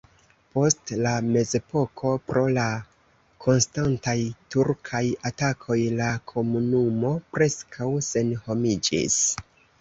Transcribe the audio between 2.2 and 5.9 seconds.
pro la konstantaj turkaj atakoj